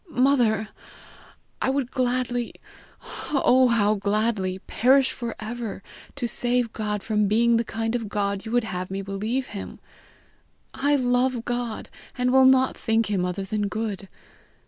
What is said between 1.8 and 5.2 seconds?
gladly oh how gladly! perish